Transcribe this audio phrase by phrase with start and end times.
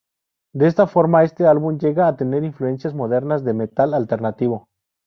[0.51, 4.67] De esta forma, este álbum llega a tener influencias modernas de metal alternativo.